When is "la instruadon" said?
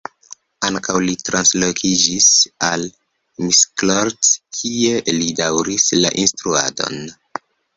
6.03-6.99